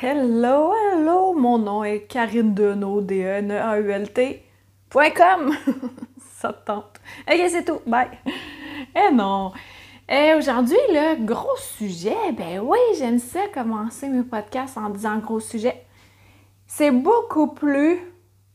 [0.00, 5.52] Hello, hello, mon nom est Karine Deneau, d e n a u l t.com.
[6.38, 7.00] Ça te tente.
[7.28, 7.80] Ok, c'est tout.
[7.84, 8.06] Bye.
[8.94, 9.50] Eh non.
[10.08, 15.40] Eh, aujourd'hui, le gros sujet, ben oui, j'aime ça commencer mes podcasts en disant gros
[15.40, 15.84] sujet.
[16.68, 17.98] C'est beaucoup plus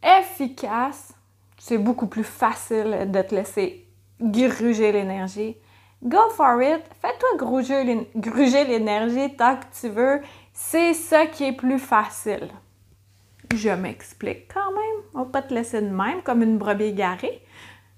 [0.01, 1.13] efficace,
[1.57, 3.85] c'est beaucoup plus facile de te laisser
[4.21, 5.57] gruger l'énergie.
[6.01, 6.83] Go for it!
[7.01, 10.21] Fais-toi gruger l'énergie tant que tu veux
[10.53, 12.49] c'est ça qui est plus facile.
[13.53, 15.03] Je m'explique quand même.
[15.13, 17.41] On va pas te laisser de même comme une brebis garée.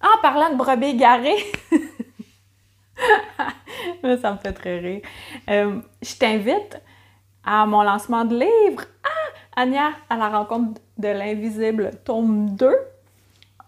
[0.01, 1.37] En parlant de brebis garée,
[4.21, 5.01] ça me fait très rire.
[5.49, 6.81] Euh, je t'invite
[7.43, 8.83] à mon lancement de livre.
[9.03, 9.61] Ah!
[9.61, 12.75] Anya, à la rencontre de l'invisible, tome 2,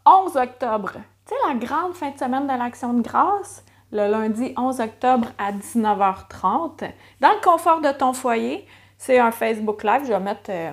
[0.06, 0.94] 11 octobre.
[1.26, 5.30] Tu sais, la grande fin de semaine de l'Action de grâce, le lundi 11 octobre
[5.38, 8.68] à 19h30, dans le confort de ton foyer.
[8.98, 10.02] C'est un Facebook Live.
[10.06, 10.72] Je vais mettre euh,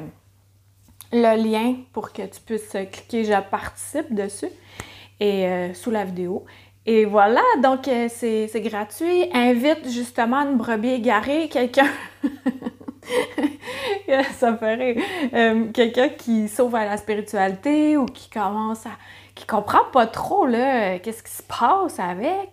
[1.12, 4.48] le lien pour que tu puisses cliquer Je participe dessus
[5.20, 6.44] et euh, sous la vidéo.
[6.86, 9.28] Et voilà, donc euh, c'est gratuit.
[9.32, 11.88] Invite justement une brebis égarée, quelqu'un.
[14.38, 15.02] ça rire.
[15.72, 18.90] quelqu'un qui s'ouvre à la spiritualité ou qui commence à.
[19.34, 22.50] qui comprend pas trop, là, qu'est-ce qui se passe avec.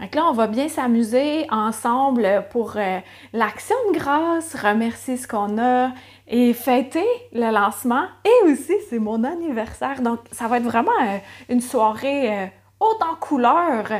[0.00, 2.98] Donc là, on va bien s'amuser ensemble pour euh,
[3.32, 5.92] l'action de grâce, remercier ce qu'on a
[6.28, 8.04] et fêter le lancement.
[8.24, 10.02] Et aussi, c'est mon anniversaire.
[10.02, 11.16] Donc, ça va être vraiment euh,
[11.48, 12.46] une soirée euh,
[12.78, 13.90] haute en couleurs.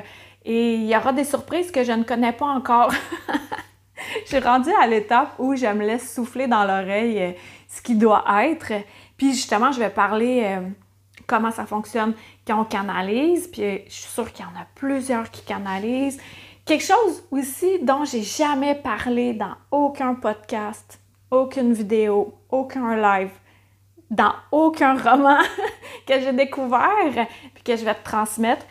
[0.44, 2.92] Et il y aura des surprises que je ne connais pas encore.
[4.24, 7.34] je suis rendue à l'étape où je me laisse souffler dans l'oreille
[7.68, 8.72] ce qui doit être.
[9.16, 10.58] Puis justement, je vais parler
[11.26, 12.14] comment ça fonctionne
[12.46, 16.20] quand on canalise, puis je suis sûre qu'il y en a plusieurs qui canalisent.
[16.64, 21.00] Quelque chose aussi dont j'ai jamais parlé dans aucun podcast,
[21.30, 23.30] aucune vidéo, aucun live,
[24.10, 25.38] dans aucun roman
[26.06, 28.64] que j'ai découvert puis que je vais te transmettre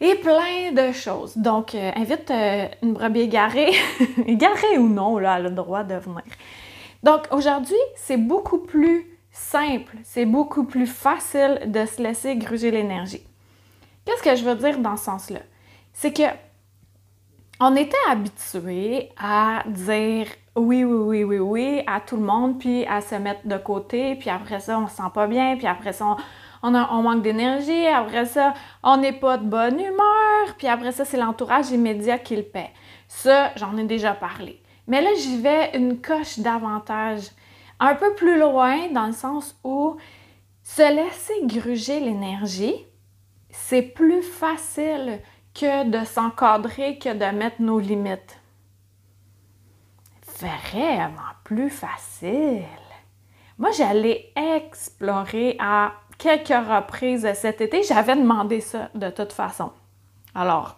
[0.00, 1.36] et plein de choses.
[1.36, 3.72] Donc, euh, invite euh, une brebis égarée,
[4.26, 6.22] égarée ou non, là, elle a le droit de venir.
[7.02, 13.22] Donc, aujourd'hui, c'est beaucoup plus simple, c'est beaucoup plus facile de se laisser gruger l'énergie.
[14.04, 15.40] Qu'est-ce que je veux dire dans ce sens-là?
[15.92, 16.22] C'est que
[17.60, 22.86] on était habitué à dire oui, oui, oui, oui, oui à tout le monde, puis
[22.86, 25.92] à se mettre de côté, puis après ça, on se sent pas bien, puis après
[25.92, 26.16] ça,
[26.62, 31.04] on, on manque d'énergie, après ça, on n'est pas de bonne humeur, puis après ça,
[31.04, 32.70] c'est l'entourage immédiat qui le paie.
[33.08, 34.60] Ça, j'en ai déjà parlé.
[34.86, 37.22] Mais là, j'y vais une coche davantage
[37.80, 39.96] un peu plus loin dans le sens où
[40.62, 42.74] se laisser gruger l'énergie,
[43.50, 45.20] c'est plus facile
[45.54, 48.40] que de s'encadrer, que de mettre nos limites.
[50.40, 52.64] Vraiment plus facile.
[53.58, 57.82] Moi, j'allais explorer à quelques reprises cet été.
[57.82, 59.72] J'avais demandé ça de toute façon.
[60.34, 60.77] Alors,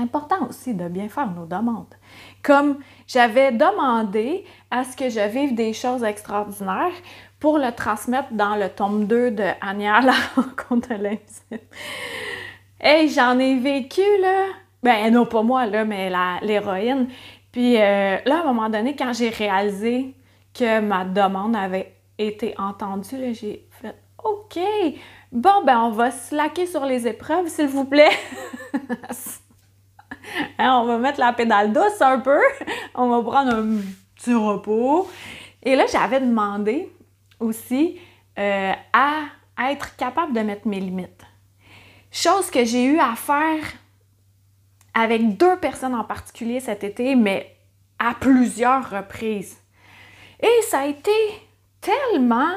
[0.00, 1.94] important aussi de bien faire nos demandes.
[2.42, 6.92] Comme j'avais demandé à ce que je vive des choses extraordinaires
[7.38, 11.60] pour le transmettre dans le tome 2 de Anya, la rencontre de l'invisible.
[12.80, 14.46] Hey, j'en ai vécu, là.
[14.82, 16.10] Ben, non, pas moi, là, mais
[16.42, 17.08] l'héroïne.
[17.52, 20.14] Puis euh, là, à un moment donné, quand j'ai réalisé
[20.54, 24.58] que ma demande avait été entendue, j'ai fait OK,
[25.32, 28.10] bon, ben, on va slacker sur les épreuves, s'il vous plaît.
[30.58, 32.40] Hein, on va mettre la pédale douce un peu.
[32.94, 33.78] On va prendre un
[34.14, 35.08] petit repos.
[35.62, 36.92] Et là, j'avais demandé
[37.38, 37.98] aussi
[38.38, 41.24] euh, à être capable de mettre mes limites.
[42.10, 43.62] Chose que j'ai eu à faire
[44.94, 47.56] avec deux personnes en particulier cet été, mais
[47.98, 49.58] à plusieurs reprises.
[50.40, 51.10] Et ça a été
[51.80, 52.52] tellement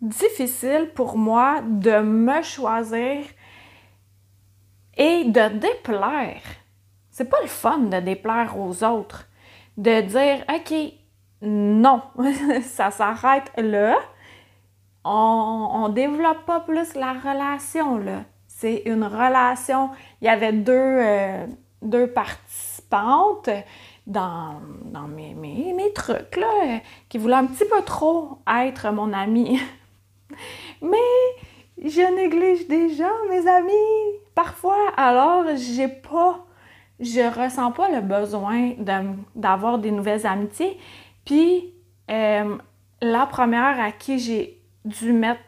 [0.00, 3.24] difficile pour moi de me choisir
[4.96, 6.42] et de déplaire
[7.22, 9.28] c'est pas le fun de déplaire aux autres,
[9.76, 10.74] de dire OK,
[11.42, 12.02] non,
[12.62, 13.96] ça s'arrête là.
[15.04, 18.24] On, développe pas plus la relation là.
[18.48, 19.90] C'est une relation.
[20.20, 21.46] Il y avait deux, euh,
[21.80, 23.50] deux participants insistante
[24.06, 29.60] dans, dans mes, mes, trucs, là, qui voulait un petit peu trop être mon amie.
[30.82, 30.98] Mais
[31.78, 36.44] je néglige déjà mes amis parfois, alors j'ai pas,
[37.00, 38.72] je ressens pas le besoin
[39.34, 40.78] d'avoir des nouvelles amitiés.
[41.24, 41.72] Puis,
[42.10, 42.56] euh,
[43.00, 45.40] la première à qui j'ai dû mettre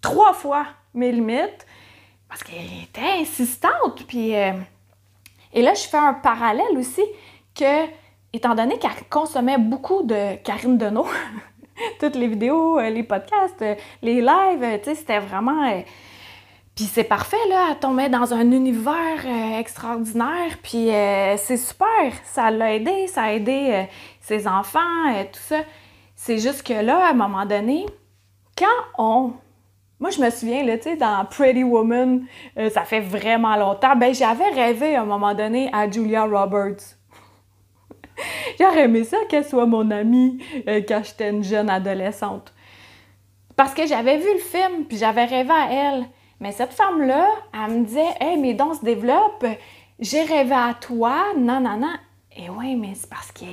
[0.00, 1.66] trois fois mes limites,
[2.28, 4.36] parce qu'elle était insistante, puis...
[4.36, 4.52] Euh,
[5.54, 7.02] et là, je fais un parallèle aussi
[7.54, 7.86] que,
[8.34, 11.06] étant donné qu'elle consommait beaucoup de Karine Deneau,
[12.00, 13.64] toutes les vidéos, euh, les podcasts,
[14.02, 15.82] les lives, c'était vraiment...
[16.78, 19.26] Puis c'est parfait, là, elle tombait dans un univers
[19.58, 20.90] extraordinaire, puis
[21.36, 23.88] c'est super, ça l'a aidé, ça a aidé
[24.20, 24.78] ses enfants,
[25.32, 25.56] tout ça.
[26.14, 27.84] C'est juste que là, à un moment donné,
[28.56, 28.66] quand
[28.96, 29.32] on
[30.00, 32.24] moi, je me souviens, là, tu sais, dans Pretty Woman,
[32.56, 36.96] euh, ça fait vraiment longtemps, ben j'avais rêvé à un moment donné à Julia Roberts.
[38.60, 40.38] J'aurais aimé ça qu'elle soit mon amie
[40.68, 42.54] euh, quand j'étais une jeune adolescente.
[43.56, 46.04] Parce que j'avais vu le film, puis j'avais rêvé à elle.
[46.40, 49.46] Mais cette femme-là, elle me disait Hey, mes dons se développent,
[49.98, 51.94] j'ai rêvé à toi, non, non, non.
[52.36, 53.44] Et oui, mais c'est parce que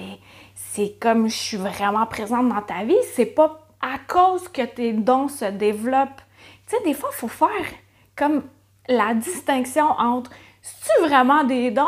[0.53, 4.93] c'est comme je suis vraiment présente dans ta vie, c'est pas à cause que tes
[4.93, 6.21] dons se développent.
[6.67, 7.49] Tu sais, des fois, il faut faire
[8.15, 8.43] comme
[8.88, 10.31] la distinction entre
[10.61, 11.83] c'est-tu vraiment des dons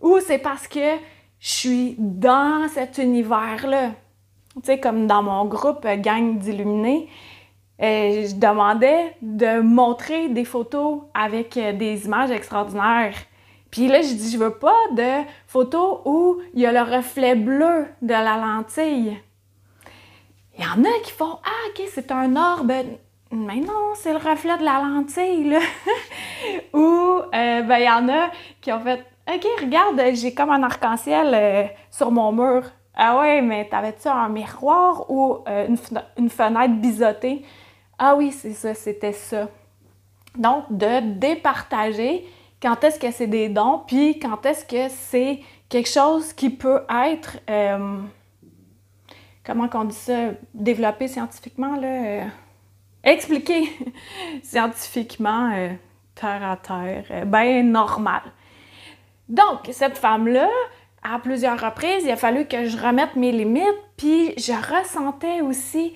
[0.00, 0.96] ou c'est parce que
[1.40, 3.90] je suis dans cet univers-là?
[4.56, 7.08] Tu sais, comme dans mon groupe Gang d'illuminés,
[7.80, 13.14] je demandais de montrer des photos avec euh, des images extraordinaires.
[13.70, 17.34] Puis là, je dis, je veux pas de photos où il y a le reflet
[17.34, 19.18] bleu de la lentille.
[20.56, 22.72] Il y en a qui font Ah, ok, c'est un orbe.
[23.32, 25.58] Mais non, c'est le reflet de la lentille, là.
[26.72, 26.78] Ou,
[27.34, 28.30] euh, ben, il y en a
[28.60, 32.62] qui ont fait OK, regarde, j'ai comme un arc-en-ciel euh, sur mon mur.
[32.94, 35.66] Ah ouais, mais t'avais-tu un miroir ou euh,
[36.18, 37.42] une, fenêtre biseautée?
[37.98, 39.48] Ah oui, c'est ça, c'était ça.
[40.36, 42.26] Donc, de départager
[42.60, 46.82] quand est-ce que c'est des dons, puis quand est-ce que c'est quelque chose qui peut
[46.88, 47.38] être,
[49.44, 52.26] comment qu'on dit ça, développé scientifiquement, là
[53.04, 53.70] expliqué
[54.42, 55.70] scientifiquement, euh,
[56.14, 58.22] terre à terre, euh, ben normal.
[59.28, 60.48] Donc, cette femme-là,
[61.02, 65.94] à plusieurs reprises, il a fallu que je remette mes limites, puis je ressentais aussi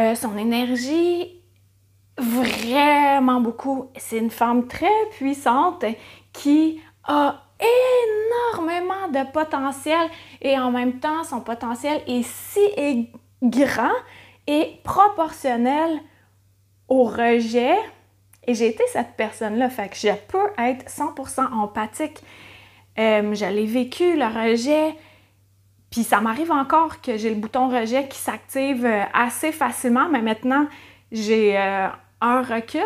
[0.00, 1.40] euh, son énergie
[2.16, 3.90] vraiment beaucoup.
[3.96, 5.84] C'est une femme très puissante
[6.32, 10.08] qui a énormément de potentiel
[10.40, 13.10] et en même temps, son potentiel est si
[13.42, 13.94] grand
[14.46, 16.00] et proportionnel
[16.88, 17.76] au rejet,
[18.46, 22.18] et j'ai été cette personne-là, fait que je peux être 100% empathique.
[22.98, 24.94] Euh, je l'ai vécu, le rejet,
[25.90, 30.22] puis ça m'arrive encore que j'ai le bouton rejet qui s'active euh, assez facilement, mais
[30.22, 30.66] maintenant,
[31.10, 31.88] j'ai euh,
[32.20, 32.82] un recul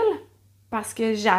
[0.70, 1.36] parce que j'ai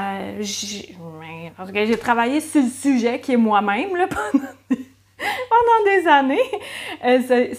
[1.98, 6.40] travaillé sur le sujet qui est moi-même pendant, des années.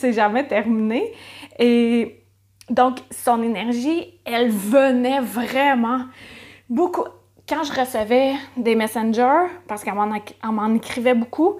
[0.01, 1.13] c'est jamais terminé.
[1.59, 2.25] Et
[2.71, 6.07] donc, son énergie, elle venait vraiment
[6.71, 7.05] beaucoup.
[7.47, 11.59] Quand je recevais des messengers, parce qu'elle m'en écrivait beaucoup,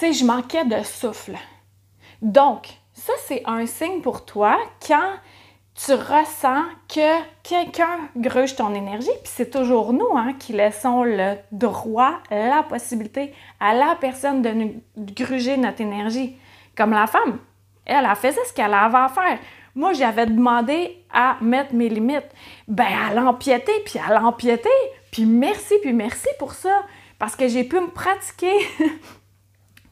[0.00, 1.36] sais, je manquais de souffle.
[2.22, 5.12] Donc, ça, c'est un signe pour toi quand
[5.74, 11.36] tu ressens que quelqu'un gruge ton énergie, puis c'est toujours nous hein, qui laissons le
[11.52, 16.36] droit, la possibilité à la personne de gruger notre énergie.
[16.76, 17.38] Comme la femme,
[17.84, 19.38] elle, a fait ce qu'elle avait à faire.
[19.74, 22.30] Moi, j'avais demandé à mettre mes limites.
[22.68, 24.68] Ben, elle empiétait, puis elle empiétait.
[25.10, 26.82] Puis merci, puis merci pour ça.
[27.18, 28.54] Parce que j'ai pu me pratiquer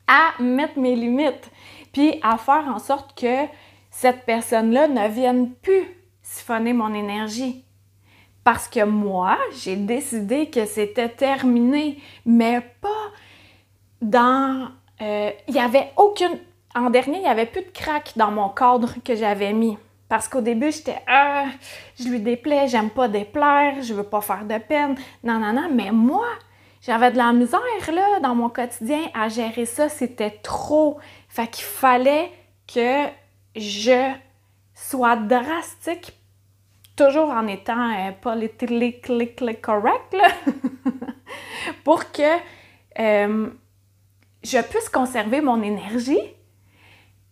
[0.09, 1.51] à mettre mes limites.
[1.93, 3.47] Puis à faire en sorte que
[3.91, 5.87] cette personne-là ne vienne plus
[6.23, 7.65] siphonner mon énergie.
[8.45, 12.89] Parce que moi, j'ai décidé que c'était terminé, mais pas
[14.01, 14.71] dans...
[15.01, 16.39] Euh, il n'y avait aucune
[16.75, 19.79] en dernier, il n'y avait plus de crack dans mon cadre que j'avais mis.
[20.09, 21.47] Parce qu'au début, j'étais ah,
[21.99, 24.97] je lui déplais, j'aime pas déplaire, je veux pas faire de peine.
[25.23, 25.69] Non, non, non.
[25.71, 26.27] Mais moi,
[26.81, 27.61] j'avais de la misère
[27.93, 29.89] là, dans mon quotidien à gérer ça.
[29.89, 30.99] C'était trop.
[31.29, 32.31] Fait qu'il fallait
[32.73, 33.07] que
[33.57, 34.13] je
[34.75, 36.13] sois drastique,
[36.97, 40.29] toujours en étant euh, politiquement correct, là,
[41.85, 42.37] pour que
[42.99, 43.49] euh,
[44.43, 46.21] je puisse conserver mon énergie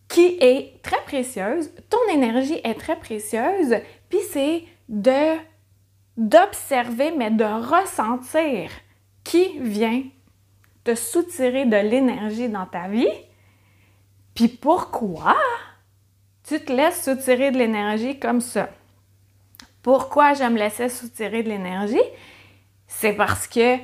[0.09, 1.71] qui est très précieuse.
[1.89, 3.75] Ton énergie est très précieuse,
[4.09, 4.63] puis c'est
[6.17, 8.69] d'observer, mais de ressentir
[9.27, 10.03] qui vient
[10.85, 13.11] te soutirer de l'énergie dans ta vie.
[14.33, 15.35] Puis pourquoi
[16.47, 18.69] tu te laisses soutirer de l'énergie comme ça?
[19.83, 22.07] Pourquoi je me laissais soutirer de l'énergie?
[22.87, 23.75] C'est parce que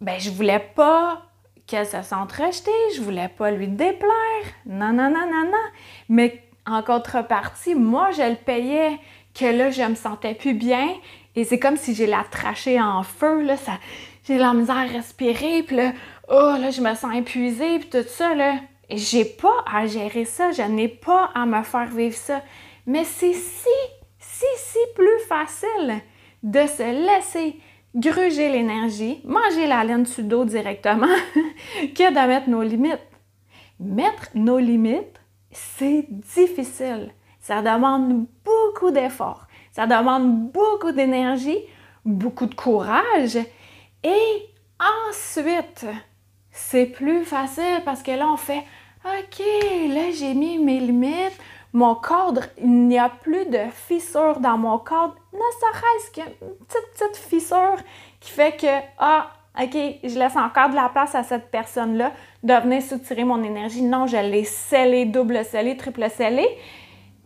[0.00, 1.22] ben, je voulais pas
[1.68, 4.46] qu'elle se sente rejetée, je voulais pas lui déplaire.
[4.66, 5.66] Non, non, non, non, non.
[6.08, 8.98] Mais en contrepartie, moi, je le payais
[9.32, 10.88] que là, je me sentais plus bien.
[11.36, 13.78] Et c'est comme si j'ai la trachée en feu, là, ça,
[14.26, 15.92] j'ai la misère à respirer, puis là,
[16.28, 18.54] oh, là, je me sens épuisée, puis tout ça, là.
[18.88, 22.42] J'ai pas à gérer ça, je n'ai pas à me faire vivre ça.
[22.86, 23.68] Mais c'est si,
[24.18, 26.00] si, si plus facile
[26.42, 27.60] de se laisser
[27.96, 31.06] gruger l'énergie, manger la laine sur dos directement,
[31.80, 33.00] que de mettre nos limites.
[33.80, 37.10] Mettre nos limites, c'est difficile.
[37.40, 39.46] Ça demande beaucoup d'efforts.
[39.72, 41.58] Ça demande beaucoup d'énergie,
[42.04, 43.38] beaucoup de courage.
[44.02, 44.48] Et
[45.08, 45.86] ensuite,
[46.50, 48.64] c'est plus facile parce que là, on fait
[49.04, 49.44] OK,
[49.88, 51.38] là, j'ai mis mes limites.
[51.72, 55.14] Mon cadre, il n'y a plus de fissure dans mon cadre.
[55.32, 56.32] Ne serait-ce qu'une
[56.66, 57.76] petite, petite fissure
[58.18, 58.66] qui fait que,
[58.98, 62.12] ah, OK, je laisse encore de la place à cette personne-là
[62.42, 63.82] de venir soutirer mon énergie.
[63.82, 66.48] Non, je l'ai scellé, double scellé, triple scellé.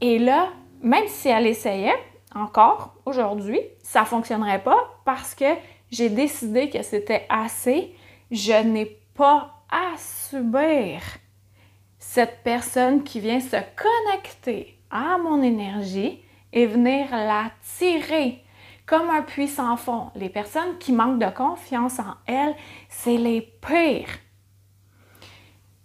[0.01, 0.49] Et là,
[0.83, 1.97] même si elle essayait,
[2.35, 5.45] encore aujourd'hui, ça ne fonctionnerait pas parce que
[5.91, 7.95] j'ai décidé que c'était assez.
[8.31, 11.01] Je n'ai pas à subir
[11.99, 16.21] cette personne qui vient se connecter à mon énergie
[16.53, 18.43] et venir la tirer
[18.87, 20.11] comme un puissant fond.
[20.17, 22.57] Les personnes qui manquent de confiance en elles,
[22.89, 24.19] c'est les pires.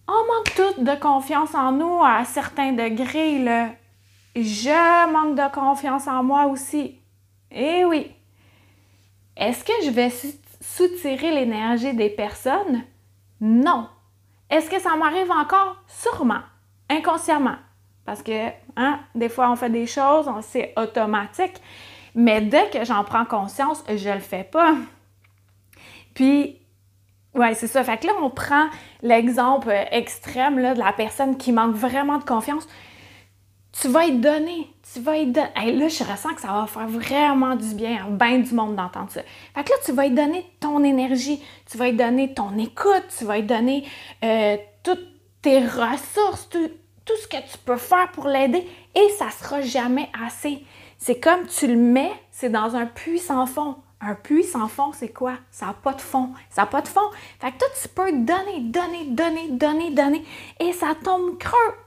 [0.07, 3.39] On manque toutes de confiance en nous à certains degrés.
[3.39, 3.69] Là.
[4.35, 6.99] Je manque de confiance en moi aussi.
[7.51, 8.11] Eh oui.
[9.37, 10.11] Est-ce que je vais
[10.61, 12.83] soutirer l'énergie des personnes?
[13.41, 13.89] Non.
[14.49, 15.77] Est-ce que ça m'arrive encore?
[15.87, 16.41] Sûrement.
[16.89, 17.57] Inconsciemment.
[18.05, 21.61] Parce que, hein, des fois, on fait des choses, c'est automatique.
[22.13, 24.75] Mais dès que j'en prends conscience, je le fais pas.
[26.13, 26.61] Puis,
[27.33, 27.83] ouais, c'est ça.
[27.83, 28.67] Fait que là, on prend
[29.01, 32.67] l'exemple extrême là, de la personne qui manque vraiment de confiance
[33.79, 34.67] tu vas y donner.
[34.93, 35.73] Tu vas y donner.
[35.73, 39.09] là, je ressens que ça va faire vraiment du bien à bien du monde d'entendre
[39.09, 39.21] ça.
[39.53, 43.03] Fait que là, tu vas y donner ton énergie, tu vas y donner ton écoute,
[43.17, 43.85] tu vas y donner
[44.23, 45.05] euh, toutes
[45.41, 46.69] tes ressources, tout,
[47.03, 48.65] tout, ce que tu peux faire pour l'aider
[48.95, 50.63] et ça sera jamais assez.
[50.97, 53.75] C'est comme tu le mets, c'est dans un puits sans fond.
[53.99, 55.33] Un puits sans fond, c'est quoi?
[55.51, 56.29] Ça n'a pas de fond.
[56.49, 57.09] Ça n'a pas de fond.
[57.39, 60.23] Fait que toi, tu peux donner, donner, donner, donner, donner
[60.59, 61.84] et ça tombe creux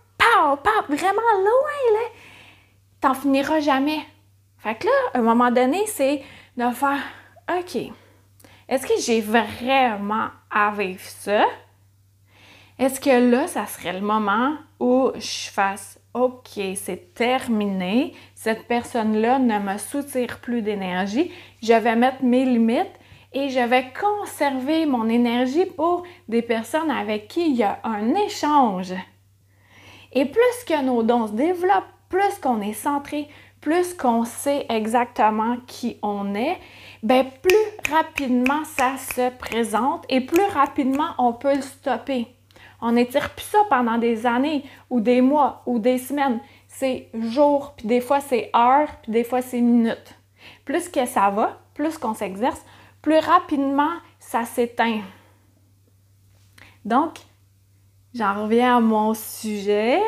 [0.63, 2.07] pas vraiment loin, là,
[3.01, 4.01] t'en finiras jamais.
[4.59, 6.23] Fait que là, à un moment donné, c'est
[6.57, 7.01] de faire
[7.51, 7.77] OK,
[8.69, 11.45] est-ce que j'ai vraiment à vivre ça?
[12.79, 19.39] Est-ce que là, ça serait le moment où je fasse OK, c'est terminé, cette personne-là
[19.39, 21.31] ne me soutire plus d'énergie,
[21.63, 22.99] je vais mettre mes limites
[23.33, 28.15] et je vais conserver mon énergie pour des personnes avec qui il y a un
[28.15, 28.95] échange.
[30.13, 33.29] Et plus que nos dons se développent, plus qu'on est centré,
[33.61, 36.59] plus qu'on sait exactement qui on est,
[37.03, 42.29] ben plus rapidement ça se présente et plus rapidement on peut le stopper.
[42.81, 46.41] On n'étire plus ça pendant des années ou des mois ou des semaines.
[46.69, 50.15] C'est jours, puis des fois c'est heures, puis des fois c'est minutes.
[50.65, 52.65] Plus que ça va, plus qu'on s'exerce,
[53.03, 55.01] plus rapidement ça s'éteint.
[56.85, 57.19] Donc,
[58.15, 60.01] J'en reviens à mon sujet,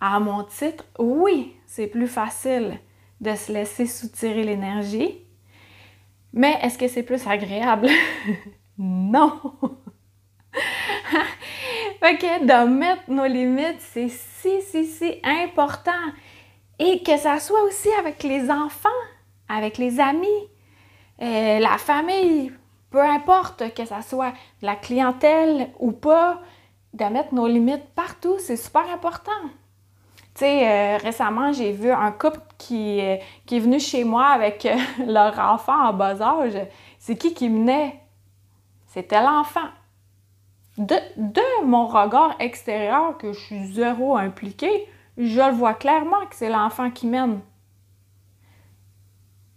[0.00, 0.84] à mon titre.
[0.98, 2.78] Oui, c'est plus facile
[3.20, 5.18] de se laisser soutirer l'énergie.
[6.32, 7.88] Mais est-ce que c'est plus agréable?
[8.78, 9.40] non!
[12.18, 15.90] que de mettre nos limites, c'est si, si, si important.
[16.78, 18.88] Et que ça soit aussi avec les enfants,
[19.48, 20.48] avec les amis,
[21.20, 22.52] euh, la famille,
[22.90, 26.40] peu importe que ça soit de la clientèle ou pas,
[26.94, 29.30] de mettre nos limites partout, c'est super important.
[30.34, 33.16] Tu euh, récemment, j'ai vu un couple qui, euh,
[33.50, 36.58] est venu chez moi avec euh, leur enfant en bas âge.
[36.98, 38.00] C'est qui qui menait?
[38.86, 39.68] C'était l'enfant.
[40.78, 40.96] De,
[41.64, 46.90] mon regard extérieur, que je suis zéro impliqué, je le vois clairement que c'est l'enfant
[46.90, 47.40] qui mène.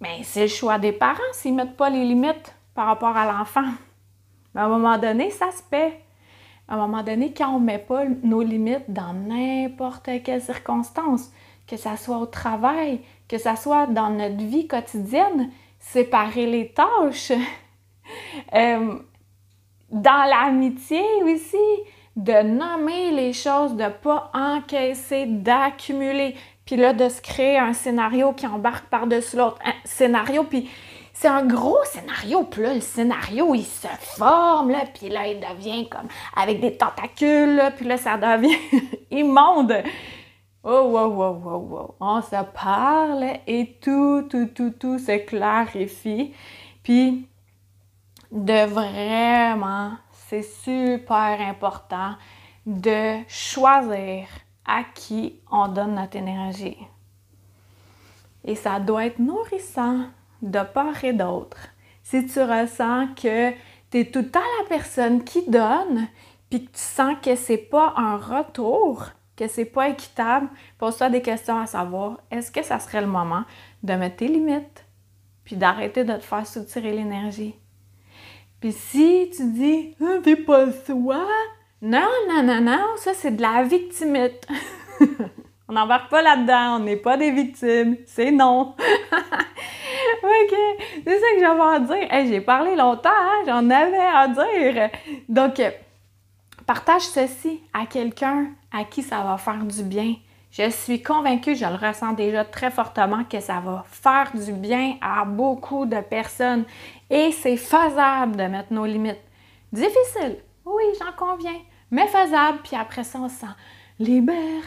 [0.02, 3.32] Mais c'est le choix des parents s'ils ne mettent pas les limites par rapport à
[3.32, 3.64] l'enfant.
[4.54, 6.03] À un moment donné, ça se paie
[6.68, 11.32] à un moment donné, quand on ne met pas nos limites dans n'importe quelle circonstance,
[11.68, 17.32] que ce soit au travail, que ce soit dans notre vie quotidienne, séparer les tâches,
[18.54, 19.00] euh,
[19.92, 21.58] dans l'amitié aussi,
[22.16, 28.34] de nommer les choses, de pas encaisser, d'accumuler, puis là, de se créer un scénario
[28.34, 29.60] qui embarque par-dessus l'autre.
[29.66, 30.70] Un scénario, puis
[31.14, 35.40] c'est un gros scénario, puis là, le scénario, il se forme, là, puis là, il
[35.40, 38.58] devient comme avec des tentacules, puis là, ça devient
[39.12, 39.76] immonde.
[40.64, 41.96] Oh, wow, wow, wow, wow.
[42.00, 46.34] On se parle et tout, tout, tout, tout se clarifie.
[46.82, 47.28] Puis,
[48.32, 52.16] de vraiment, c'est super important
[52.66, 54.26] de choisir
[54.66, 56.78] à qui on donne notre énergie.
[58.46, 60.06] Et ça doit être nourrissant
[60.44, 61.58] de part et d'autre.
[62.04, 63.52] Si tu ressens que
[63.90, 66.08] tu es tout le temps la personne qui donne,
[66.50, 71.22] puis que tu sens que c'est pas un retour, que c'est pas équitable, pose-toi des
[71.22, 73.44] questions à savoir est-ce que ça serait le moment
[73.82, 74.86] de mettre tes limites,
[75.46, 77.56] puis d'arrêter de te faire soutirer l'énergie?
[78.60, 81.26] Puis si tu dis ah, t'es pas soi,
[81.82, 84.48] non, non, non, non, ça c'est de la victimite.
[85.68, 88.76] on n'embarque pas là-dedans, on n'est pas des victimes, c'est non.
[90.24, 90.56] OK,
[91.06, 92.28] c'est ça que j'avais à dire.
[92.32, 93.44] j'ai parlé longtemps, hein?
[93.46, 94.90] j'en avais à dire.
[95.28, 95.62] Donc,
[96.66, 100.16] partage ceci à quelqu'un à qui ça va faire du bien.
[100.52, 104.98] Je suis convaincue, je le ressens déjà très fortement, que ça va faire du bien
[105.02, 106.66] à beaucoup de personnes.
[107.10, 109.22] Et c'est faisable de mettre nos limites.
[109.72, 112.60] Difficile, oui, j'en conviens, mais faisable.
[112.64, 113.48] Puis après ça, on se sent
[114.00, 114.62] libéré.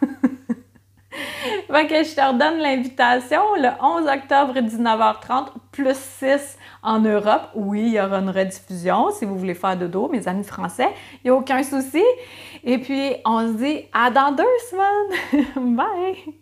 [1.88, 7.50] que je te redonne l'invitation le 11 octobre 19h30 plus 6 en Europe.
[7.54, 10.88] Oui, il y aura une rediffusion si vous voulez faire dodo, mes amis français.
[11.24, 12.02] Il n'y a aucun souci.
[12.64, 15.76] Et puis, on se dit à dans deux semaines.
[15.76, 16.41] Bye!